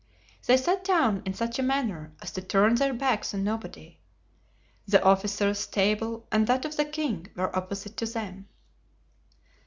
They 0.47 0.57
sat 0.57 0.83
down 0.83 1.21
in 1.27 1.35
such 1.35 1.59
a 1.59 1.61
manner 1.61 2.11
as 2.23 2.31
to 2.31 2.41
turn 2.41 2.73
their 2.73 2.91
backs 2.91 3.35
on 3.35 3.43
nobody. 3.43 3.99
The 4.87 4.99
officers, 5.03 5.67
table 5.67 6.25
and 6.31 6.47
that 6.47 6.65
of 6.65 6.75
the 6.75 6.85
king 6.85 7.27
were 7.35 7.55
opposite 7.55 7.97
to 7.97 8.07
them. 8.07 8.47